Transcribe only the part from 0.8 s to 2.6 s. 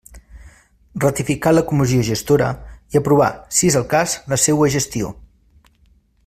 Ratificar la Comissió Gestora